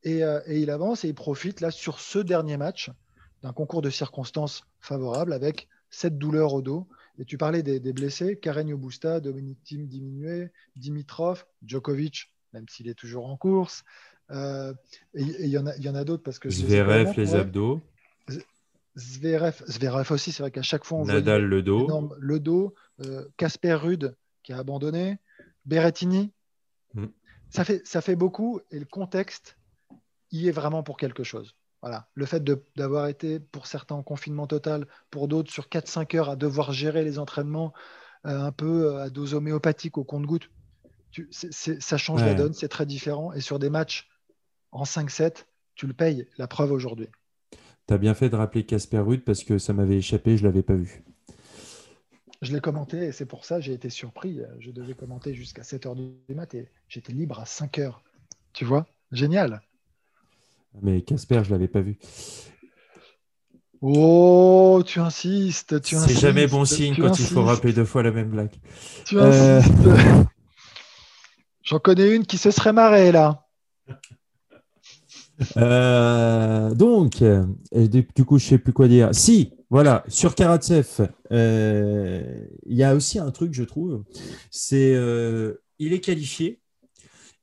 [0.06, 2.92] Euh, et, il avance et il profite là sur ce dernier match
[3.44, 6.88] d'un concours de circonstances favorable avec cette douleur au dos.
[7.18, 12.94] Et tu parlais des, blessés, Carreño Busta, Dominique Tim diminué, Dimitrov, Djokovic, même s'il est
[12.94, 13.84] toujours en course.
[14.32, 14.74] Euh,
[15.16, 15.66] et il y, en
[15.96, 17.82] a, d'autres parce que Zverev, les abdos.
[18.96, 22.76] Zverev, Zverev aussi, c'est vrai qu'à chaque fois on Nadal le dos, le dos,
[23.38, 24.16] Casper Rude
[24.50, 25.20] qui a abandonné,
[25.66, 26.34] Berrettini.
[26.96, 27.06] Mm.
[27.52, 29.60] Ça, fait, ça fait beaucoup et le contexte
[30.32, 31.56] y est vraiment pour quelque chose.
[31.84, 32.10] Voilà.
[32.16, 32.44] Le fait
[32.76, 37.04] d'avoir été pour certains en confinement total, pour d'autres sur 4-5 heures à devoir gérer
[37.04, 37.74] les entraînements
[38.26, 40.50] euh, un peu euh, à dose homéopathique au compte-goutte,
[41.32, 43.32] ça change la donne, c'est très différent.
[43.34, 44.10] Et sur des matchs
[44.72, 46.28] en 5-7, tu le payes.
[46.40, 47.08] La preuve aujourd'hui.
[47.88, 50.48] Tu as bien fait de rappeler Casper Ruud parce que ça m'avait échappé, je ne
[50.48, 51.04] l'avais pas vu.
[52.42, 54.40] Je l'ai commenté et c'est pour ça que j'ai été surpris.
[54.60, 57.96] Je devais commenter jusqu'à 7h du mat et j'étais libre à 5h.
[58.54, 58.88] Tu vois?
[59.12, 59.62] Génial.
[60.82, 61.98] Mais Casper, je ne l'avais pas vu.
[63.82, 65.82] Oh, tu insistes.
[65.82, 68.52] Tu c'est jamais bon signe quand il faut rappeler deux fois la même blague.
[69.06, 69.74] Tu euh, insistes.
[71.64, 73.48] J'en connais une qui se serait marrée là.
[75.58, 77.24] Euh, donc,
[77.74, 79.10] du coup, je ne sais plus quoi dire.
[79.14, 84.04] Si, voilà, sur Karatsev, euh, il y a aussi un truc, je trouve,
[84.50, 86.60] c'est euh, il est qualifié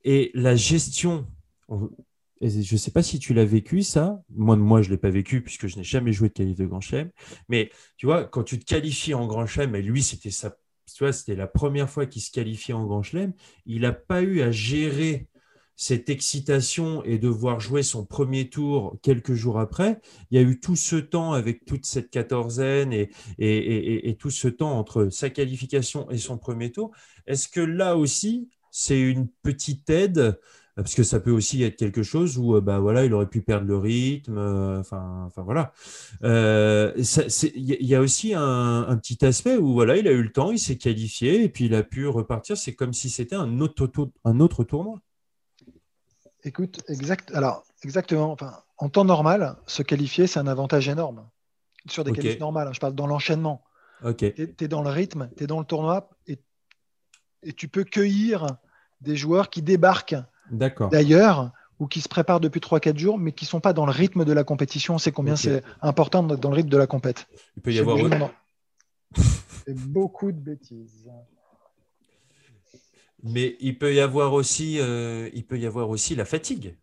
[0.03, 1.25] et la gestion.
[1.69, 4.21] je ne sais pas si tu l'as vécu ça.
[4.29, 6.65] Moi, moi je ne l'ai pas vécu puisque je n'ai jamais joué de qualif de
[6.65, 7.11] Grand Chelem.
[7.49, 10.31] Mais tu vois, quand tu te qualifies en Grand Chelem, et lui, c'était
[10.85, 13.33] c'était la première fois qu'il se qualifiait en Grand Chelem,
[13.65, 15.27] il n'a pas eu à gérer
[15.77, 20.45] cette excitation et de voir jouer son premier tour quelques jours après, il y a
[20.45, 22.91] eu tout ce temps avec toute cette quatorzaine
[23.37, 26.91] et, tout ce temps entre sa qualification et son premier tour.
[27.27, 30.39] Est-ce que là aussi, c'est une petite aide?
[30.75, 33.65] Parce que ça peut aussi être quelque chose où bah voilà il aurait pu perdre
[33.65, 35.73] le rythme euh, enfin voilà.
[36.23, 36.93] Euh,
[37.55, 40.59] il y a aussi un, petit aspect où voilà il a eu le temps il
[40.59, 42.57] s'est qualifié et puis il a pu repartir.
[42.57, 44.99] C'est comme si c'était un autre tournoi
[46.43, 48.31] Écoute, exact, alors, exactement.
[48.31, 51.27] Enfin, en temps normal, se qualifier, c'est un avantage énorme.
[51.89, 53.63] Sur des qualifs normales, hein, je parle dans l'enchaînement.
[54.17, 56.39] Tu es, dans le rythme, tu es dans le tournoi et,
[57.41, 58.45] et, tu peux cueillir
[59.01, 60.17] des joueurs qui débarquent
[60.51, 63.91] d'ailleurs ou qui se préparent depuis 3-4 jours, mais qui ne sont pas dans le
[63.91, 64.95] rythme de la compétition.
[64.95, 67.27] On sait combien c'est important d'être dans le rythme de la compète.
[67.55, 67.97] Il peut y avoir.
[69.67, 71.09] beaucoup de bêtises.
[73.27, 76.77] Mais il peut y avoir aussi, euh, il peut y avoir aussi la fatigue.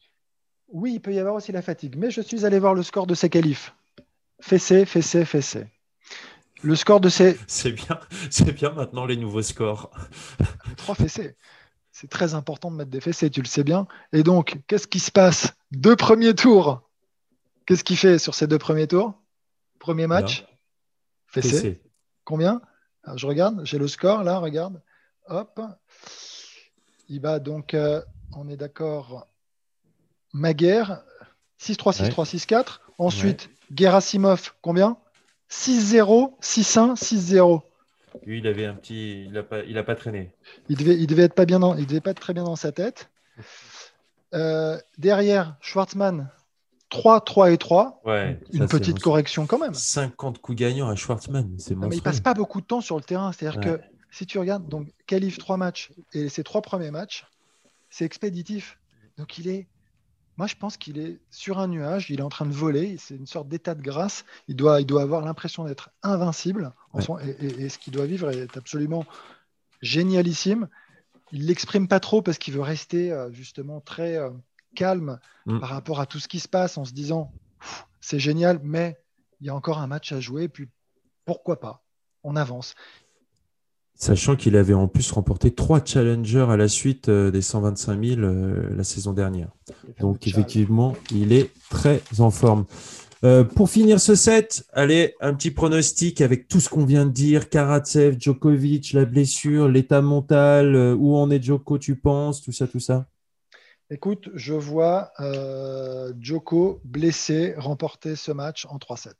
[0.68, 1.96] Oui, il peut y avoir aussi la fatigue.
[1.96, 3.74] Mais je suis allé voir le score de ces qualifs.
[4.40, 5.66] Fessé, fessé, fessé.
[6.62, 7.38] Le score de ces.
[7.46, 9.90] C'est bien, c'est bien maintenant les nouveaux scores.
[10.78, 11.36] Trois fessés.
[11.92, 13.86] C'est très important de mettre des fessés, tu le sais bien.
[14.12, 16.88] Et donc, qu'est-ce qui se passe Deux premiers tours?
[17.66, 19.14] Qu'est-ce qu'il fait sur ces deux premiers tours?
[19.78, 20.44] Premier match.
[21.26, 21.80] Fessé.
[22.24, 22.60] Combien?
[23.14, 24.82] Je regarde, j'ai le score là, regarde.
[25.28, 25.60] Hop.
[27.08, 28.00] Il va donc, euh,
[28.36, 29.26] on est d'accord,
[30.32, 31.02] Maguire,
[31.60, 32.80] 6-3, 6-3, 6-4.
[32.98, 34.96] Ensuite, Gerasimov, combien?
[35.50, 37.62] 6-0, 6-1, 6-0.
[38.24, 39.24] Lui, il avait un petit.
[39.24, 40.32] Il n'a pas, il a pas traîné.
[40.68, 42.56] Il devait, il devait être pas bien dans, il devait pas être très bien dans
[42.56, 43.10] sa tête.
[44.34, 46.30] Euh, derrière, Schwartzmann,
[46.90, 48.00] 3, 3 et 3.
[48.04, 49.74] Ouais, Une petite correction quand même.
[49.74, 51.54] 50 coups gagnants à Schwartzmann.
[51.58, 53.32] C'est mais il passe pas beaucoup de temps sur le terrain.
[53.32, 53.80] C'est-à-dire que
[54.14, 57.26] si tu regardes, donc, qualif trois matchs et ses trois premiers matchs,
[57.90, 58.78] c'est expéditif.
[59.18, 59.66] Donc, il est,
[60.36, 63.16] moi, je pense qu'il est sur un nuage, il est en train de voler, c'est
[63.16, 64.24] une sorte d'état de grâce.
[64.46, 66.72] Il doit, il doit avoir l'impression d'être invincible.
[67.40, 69.04] et, ce qu'il doit vivre est absolument
[69.82, 70.68] génialissime.
[71.32, 74.30] Il l'exprime pas trop parce qu'il veut rester euh, justement très euh,
[74.76, 75.58] calme mm.
[75.58, 77.32] par rapport à tout ce qui se passe en se disant
[78.00, 78.96] c'est génial, mais
[79.40, 80.68] il y a encore un match à jouer, puis
[81.24, 81.82] pourquoi pas
[82.22, 82.76] On avance.
[83.96, 88.20] Sachant qu'il avait en plus remporté trois challengers à la suite euh, des 125 000
[88.20, 89.48] euh, la saison dernière.
[90.00, 92.66] Donc effectivement, il est très en forme.
[93.22, 97.12] Euh, pour finir ce set, allez, un petit pronostic avec tout ce qu'on vient de
[97.12, 97.48] dire.
[97.48, 102.80] Karatsev, Djokovic, la blessure, l'état mental, où en est Djoko, tu penses, tout ça, tout
[102.80, 103.06] ça?
[103.90, 109.12] Écoute, je vois euh, Djoko blessé remporter ce match en 3-7.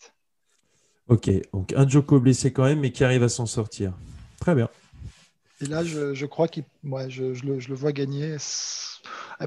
[1.08, 3.92] Ok, donc un Djoko blessé quand même, mais qui arrive à s'en sortir.
[4.44, 4.68] Très bien.
[5.62, 6.64] Et là, je, crois qu'il,
[7.08, 8.36] je, le, vois gagner.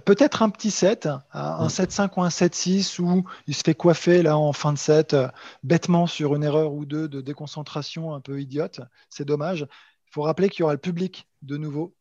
[0.05, 4.39] Peut-être un petit 7, un 7-5 ou un 7-6, où il se fait coiffer là
[4.39, 5.27] en fin de set, euh,
[5.61, 8.81] bêtement sur une erreur ou deux de déconcentration un peu idiote.
[9.11, 9.67] C'est dommage.
[10.07, 11.93] Il faut rappeler qu'il y aura le public de nouveau.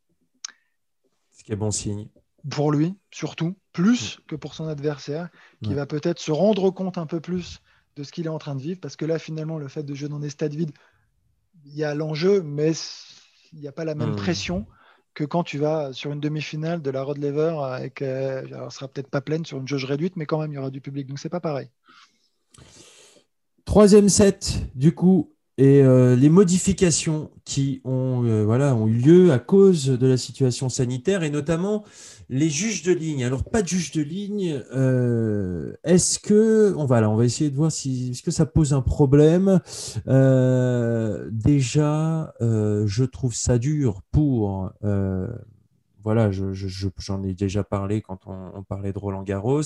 [1.33, 2.09] Ce qui est bon signe.
[2.49, 5.29] Pour lui, surtout, plus que pour son adversaire,
[5.63, 7.61] qui va peut-être se rendre compte un peu plus
[7.97, 9.95] de ce qu'il est en train de vivre, parce que là, finalement, le fait de
[9.95, 10.73] jouer dans des stades vides,
[11.75, 12.73] y a l'enjeu, mais
[13.53, 14.17] il n'y a pas la même hmm.
[14.17, 14.67] pression
[15.15, 19.09] que quand tu vas sur une demi-finale de la Rod Lever avec, alors, sera peut-être
[19.09, 21.19] pas pleine sur une jauge réduite, mais quand même il y aura du public, donc
[21.19, 21.71] c'est pas pareil.
[23.65, 29.33] Troisième set, du coup, et euh, les modifications qui ont, euh, voilà, ont eu lieu
[29.33, 31.83] à cause de la situation sanitaire et notamment
[32.29, 33.25] les juges de ligne.
[33.25, 34.63] Alors, pas de juges de ligne.
[34.75, 38.45] Euh, est-ce que, on va, là, on va essayer de voir si, est-ce que ça
[38.45, 39.61] pose un problème?
[41.31, 44.73] déjà, je trouve ça dur pour
[46.07, 49.63] voilà, j'en ai déjà parlé quand on, parlait de Roland Garros.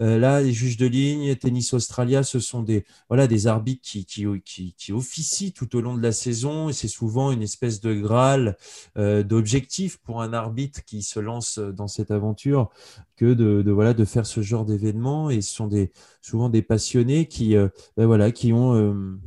[0.00, 4.92] Euh, là, les juges de ligne, Tennis Australia, ce sont des, voilà, des arbitres qui,
[4.92, 8.56] officient tout au long de la saison et c'est souvent une espèce de graal
[8.96, 12.70] euh, d'objectif pour un arbitre qui se lance dans cette aventure
[13.16, 15.28] que de, voilà, de faire ce genre d'événement.
[15.28, 15.90] Et ce sont des,
[16.22, 19.18] souvent des passionnés qui, euh, ben voilà, qui ont,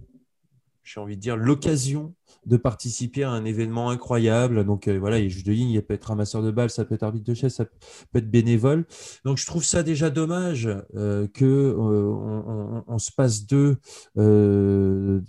[0.87, 2.13] j'ai envie de dire, l'occasion
[2.45, 4.65] de participer à un événement incroyable.
[4.65, 6.85] Donc euh, voilà, il est juge de ligne, il peut être ramasseur de balles, ça
[6.85, 8.85] peut être arbitre de chaise, ça peut être bénévole.
[9.25, 13.77] Donc je trouve ça déjà dommage euh, que euh, on, se passe deux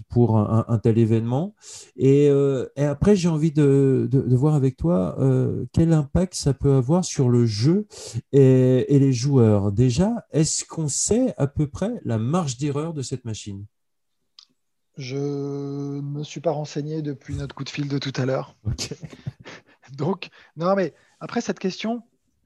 [0.09, 1.55] pour un, tel événement.
[1.97, 2.31] Et,
[2.77, 5.17] après, j'ai envie de, voir avec toi
[5.73, 7.87] quel impact ça peut avoir sur le jeu
[8.33, 9.73] et les joueurs.
[9.73, 13.67] Déjà, est-ce qu'on sait à peu près la marge d'erreur de cette machine?
[14.99, 18.57] Je ne me suis pas renseigné depuis notre coup de fil de tout à l'heure.
[19.97, 22.03] Donc, non, mais après cette question,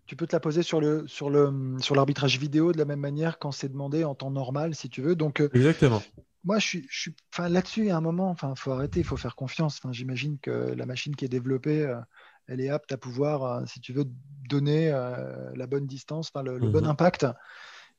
[0.07, 3.01] tu peux te la poser sur le sur le sur l'arbitrage vidéo de la même
[3.01, 5.17] manière quand c'est demandé en temps normal, si tu veux.
[5.17, 6.03] Donc, euh, exactement.
[6.45, 9.01] Moi, je suis, je suis enfin, là-dessus, il y a un moment, enfin, faut arrêter,
[9.01, 9.79] il faut faire confiance.
[9.79, 12.01] Enfin, j'imagine que la machine qui est développée, euh,
[12.49, 14.05] elle est apte à pouvoir, euh, si tu veux,
[14.49, 16.91] donner la bonne distance, enfin, le, bon mhm.
[16.91, 17.27] impact.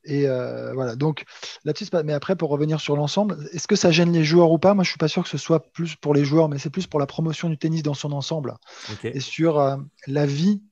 [0.04, 1.24] Et euh, voilà, donc
[1.64, 4.74] là-dessus, mais après, pour revenir sur l'ensemble, est-ce que ça gêne les joueurs ou pas?
[4.74, 6.86] Moi, je suis pas sûr que ce soit plus pour les joueurs, mais c'est plus
[6.86, 8.54] pour la promotion du tennis dans son ensemble
[9.02, 10.62] et sur euh, la vie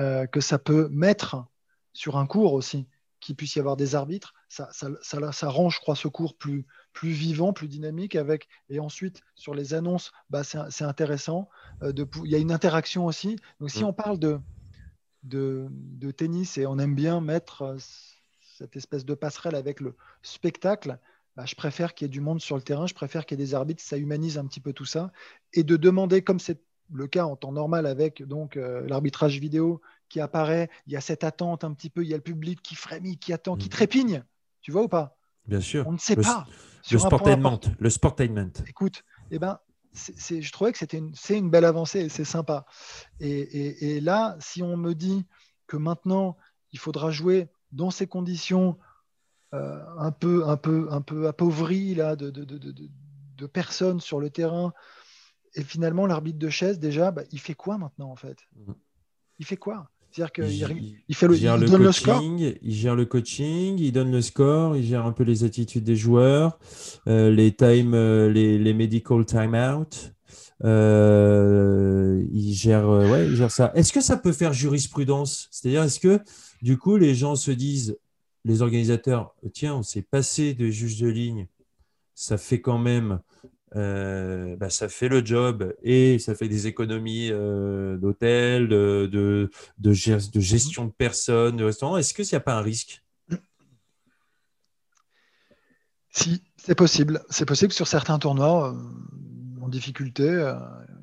[0.00, 1.44] euh, que ça peut mettre
[1.94, 2.86] sur un cours aussi,
[3.20, 4.34] qu'il puisse y avoir des arbitres.
[4.48, 4.88] Ça, ça,
[5.32, 8.14] ça, rend, je crois, ce cours plus, plus vivant, plus dynamique.
[8.14, 11.48] Avec, et ensuite, sur les annonces, bah, c'est intéressant.
[11.80, 13.36] de, il y a une interaction aussi.
[13.58, 13.86] Donc, si mm.
[13.86, 14.38] on parle de,
[15.22, 17.76] de, de, tennis et on aime bien mettre
[18.56, 20.98] cette espèce de passerelle avec le spectacle,
[21.36, 23.42] bah, je préfère qu'il y ait du monde sur le terrain, je préfère qu'il y
[23.42, 25.12] ait des arbitres, ça humanise un petit peu tout ça.
[25.52, 26.60] Et de demander, comme c'est
[26.92, 31.00] le cas en temps normal avec donc euh, l'arbitrage vidéo qui apparaît, il y a
[31.00, 33.66] cette attente un petit peu, il y a le public qui frémit, qui attend, qui
[33.66, 33.70] mm.
[33.70, 34.24] trépigne,
[34.62, 35.18] tu vois ou pas?
[35.46, 35.86] Bien sûr.
[35.86, 36.46] On ne sait pas.
[36.90, 38.52] Le sportainment, le sportainment.
[38.68, 39.58] Écoute, eh ben,
[39.92, 42.64] je trouvais que c'était une, c'est une belle avancée c'est sympa.
[43.20, 45.26] et, là, si on me dit
[45.66, 46.36] que maintenant,
[46.72, 48.76] il faudra jouer dans ces conditions
[49.54, 52.58] euh, un, peu, un, peu, un peu appauvries là, de, de, de,
[53.36, 54.72] de, personnes sur le terrain,
[55.54, 58.38] et finalement, l'arbitre de chaise, déjà, bah, il fait quoi maintenant en fait?
[58.56, 58.72] Mm.
[59.38, 59.88] Il fait quoi?
[60.10, 62.22] C'est-à-dire qu'il il, fait le, gère le, coaching, score?
[62.62, 65.96] Il gère le coaching, il donne le score, il gère un peu les attitudes des
[65.96, 66.58] joueurs,
[67.06, 70.14] euh, les time, euh, les, les, medical time-out.
[70.64, 73.72] il, gère, ouais, il gère ça.
[73.74, 75.48] Est-ce que ça peut faire jurisprudence?
[75.50, 76.20] C'est-à-dire, est-ce que
[76.62, 77.98] du coup, les gens se disent,
[78.44, 81.48] les organisateurs, tiens, on s'est passé de juge de ligne,
[82.14, 83.20] ça fait quand même,
[83.74, 89.50] euh, bah, ça fait le job et ça fait des économies euh, d'hôtel, de,
[90.34, 91.96] gestion de personnes, de restaurants.
[91.96, 93.02] Est-ce qu'il n'y a pas un risque?
[96.10, 97.22] Si, c'est possible.
[97.28, 100.54] C'est possible sur certains tournois euh, en difficulté,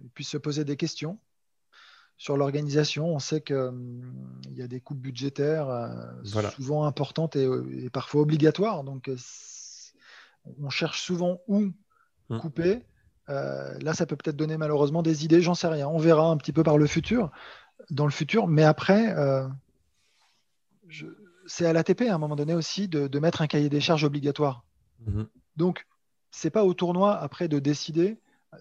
[0.04, 1.20] ils puissent se poser des questions
[2.18, 7.90] sur l'organisation, on sait qu'il hum, y a des coupes budgétaires euh, souvent importantes et,
[7.92, 8.84] parfois obligatoires.
[8.84, 9.18] Donc, euh,
[10.62, 11.72] on cherche souvent où
[12.30, 12.40] hum.
[12.40, 12.84] couper.
[13.30, 15.88] Euh, là, ça peut peut-être donner malheureusement des idées, j'en sais rien.
[15.88, 17.32] On verra un petit peu par le futur,
[17.90, 18.48] dans le futur.
[18.48, 19.16] Mais après,
[21.46, 24.64] c'est à l'ATP à un moment donné aussi de, mettre un cahier des charges obligatoire
[25.06, 25.28] Mhm.
[25.58, 25.86] Donc,
[26.32, 28.20] c'est pas au tournoi après de décider,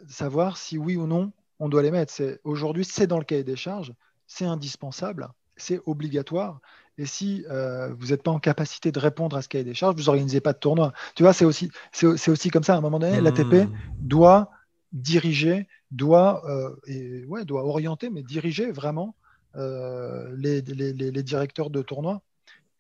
[0.08, 1.32] savoir si oui ou non
[1.62, 2.12] on doit les mettre.
[2.42, 3.94] Aujourd'hui, c'est dans le cahier des charges,
[4.26, 6.60] c'est indispensable, c'est obligatoire.
[6.98, 9.94] Et si euh, vous n'êtes pas en capacité de répondre à ce cahier des charges,
[9.94, 10.92] vous n'organisez pas de tournoi.
[11.14, 12.74] Tu vois, c'est aussi, c'est, aussi comme ça.
[12.74, 13.72] À un moment donné, l'ATP hmm.
[14.00, 14.50] doit
[14.90, 19.14] diriger, doit, euh, et, ouais, doit orienter, mais diriger vraiment
[19.54, 22.22] euh, les, les, les, directeurs de tournoi.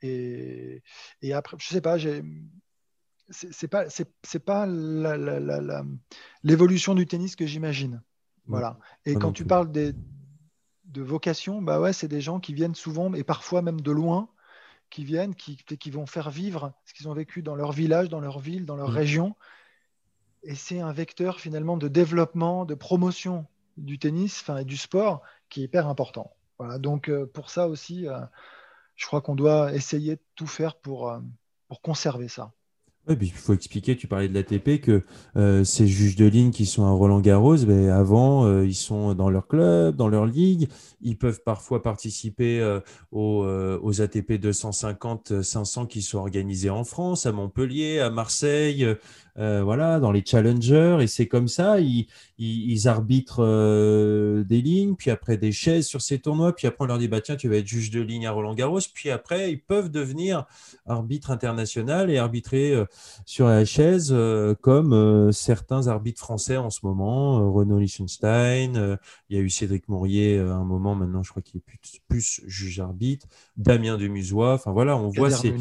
[0.02, 0.82] Et,
[1.22, 2.24] et après, je sais pas, j'ai
[3.30, 4.66] c'est pas c'est pas
[6.42, 8.02] l'évolution du tennis que j'imagine.
[8.46, 8.78] Voilà.
[9.04, 9.94] Et quand tu parles des,
[10.84, 14.28] de vocation, bah ouais, c'est des gens qui viennent souvent et parfois même de loin,
[14.90, 18.20] qui viennent, qui, qui vont faire vivre ce qu'ils ont vécu dans leur village, dans
[18.20, 18.94] leur ville, dans leur mm.
[18.94, 19.36] région.
[20.42, 25.22] Et c'est un vecteur finalement de développement, de promotion du tennis, enfin et du sport,
[25.48, 26.34] qui est hyper important.
[26.58, 26.78] Voilà.
[26.78, 28.20] Donc euh, pour ça aussi, euh,
[28.96, 31.20] je crois qu'on doit essayer de tout faire pour, euh,
[31.68, 32.52] pour conserver ça.
[33.08, 35.02] Oui, il faut expliquer, tu parlais de l'ATP, que
[35.36, 39.12] euh, ces juges de ligne qui sont à Roland Garros, ben, avant, euh, ils sont
[39.14, 40.68] dans leur club, dans leur ligue.
[41.00, 42.78] Ils peuvent parfois participer euh,
[43.10, 48.86] aux, aux, ATP 250, 500 qui sont organisés en France, à Montpellier, à Marseille,
[49.38, 52.06] euh, voilà, dans les challengers, et c'est comme ça, ils,
[52.36, 56.86] ils, arbitrent euh, des lignes, puis après des chaises sur ces tournois, puis après on
[56.86, 59.50] leur dit, bah tiens, tu vas être juge de ligne à Roland Garros, puis après
[59.50, 60.44] ils peuvent devenir
[60.84, 62.84] arbitre international et arbitrer euh,
[63.24, 64.14] sur la chaise,
[64.60, 68.98] comme certains arbitres français en ce moment, Renaud Liechtenstein,
[69.30, 72.00] il y a eu Cédric Mourier à un moment, maintenant je crois qu'il est plus,
[72.08, 73.26] plus juge arbitre,
[73.56, 75.54] Damien Demusois, enfin voilà, on voit ces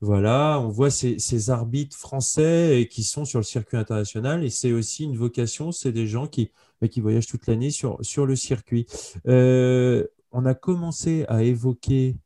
[0.00, 5.04] voilà, on voit ces, arbitres français qui sont sur le circuit international et c'est aussi
[5.04, 8.86] une vocation, c'est des gens qui, bah, qui voyagent toute l'année sur, sur le circuit.
[9.26, 12.16] Euh, on a commencé à évoquer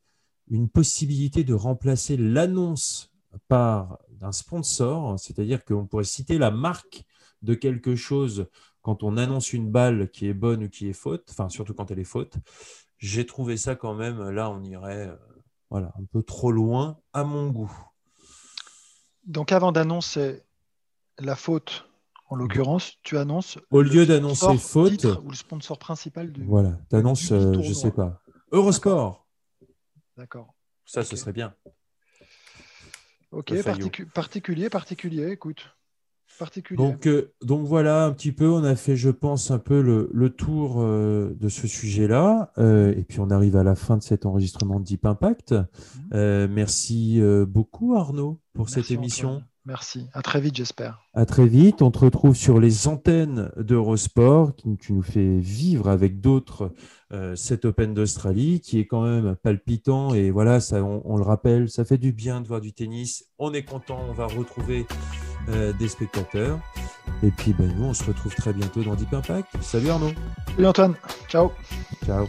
[0.49, 3.13] une possibilité de remplacer l'annonce
[3.47, 7.05] par un sponsor, c'est-à-dire qu'on pourrait citer la marque
[7.41, 8.47] de quelque chose
[8.81, 11.91] quand on annonce une balle qui est bonne ou qui est faute, enfin surtout quand
[11.91, 12.35] elle est faute.
[12.97, 15.15] J'ai trouvé ça quand même, là on irait euh,
[15.69, 17.71] voilà, un peu trop loin à mon goût.
[19.25, 20.43] Donc avant d'annoncer
[21.19, 21.89] la faute,
[22.29, 23.57] en l'occurrence, tu annonces.
[23.71, 25.05] Au lieu d'annoncer faute.
[25.23, 26.43] Ou le sponsor principal du.
[26.43, 28.21] Voilà, tu annonces, euh, je ne sais pas.
[28.51, 29.27] Eurosport.
[30.17, 30.53] D'accord.
[30.85, 31.55] Ça, ce serait bien.
[33.31, 33.53] Ok,
[34.13, 35.75] particulier, particulier, écoute.
[36.71, 40.29] Donc, euh, donc voilà un petit peu, on a fait, je pense, un peu le,
[40.29, 42.51] tour euh, de ce sujet-là.
[42.57, 45.53] Euh, et puis on arrive à la fin de cet enregistrement de Deep Impact.
[46.11, 46.47] Mhm.
[46.47, 49.43] merci beaucoup Arnaud pour cette émission.
[49.65, 50.07] Merci.
[50.13, 51.03] À très vite, j'espère.
[51.13, 51.81] À très vite.
[51.81, 54.53] On te retrouve sur les antennes d'Eurosport.
[54.79, 56.73] Tu nous fais vivre avec d'autres
[57.35, 60.13] cet Open d'Australie qui est quand même palpitant.
[60.13, 63.25] Et voilà, ça, on, le rappelle, ça fait du bien de voir du tennis.
[63.37, 63.99] On est content.
[64.09, 64.85] On va retrouver
[65.47, 66.59] des spectateurs.
[67.23, 69.47] Et puis ben, nous, on se retrouve très bientôt dans Deep Impact.
[69.61, 70.13] Salut Arnaud.
[70.55, 70.95] Salut Antoine.
[71.27, 71.51] Ciao.
[72.05, 72.27] Ciao.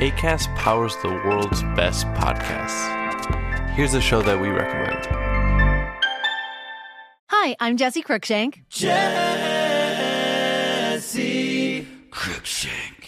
[0.00, 2.86] ACAST powers the world's best podcasts.
[3.74, 5.06] Here's a show that we recommend.
[7.30, 8.62] Hi, I'm Jesse Cruikshank.
[8.70, 8.96] Jesse
[12.10, 13.07] Cruikshank.